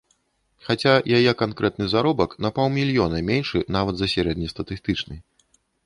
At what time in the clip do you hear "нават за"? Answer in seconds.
3.79-4.07